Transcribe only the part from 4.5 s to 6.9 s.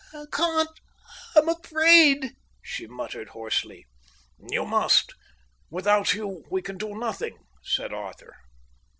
must. Without you we can